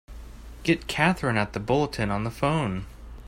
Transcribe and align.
Get 0.63 0.87
Katherine 0.87 1.37
at 1.37 1.53
the 1.53 1.59
Bulletin 1.59 2.09
on 2.09 2.23
the 2.23 2.31
phone! 2.31 2.87